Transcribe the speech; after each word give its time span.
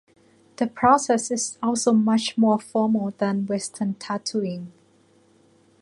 The 0.55 0.65
process 0.65 1.29
is 1.29 1.59
also 1.61 1.91
much 1.93 2.35
more 2.35 2.57
formal 2.57 3.13
than 3.19 3.45
western 3.45 3.93
tattooing. 3.93 4.71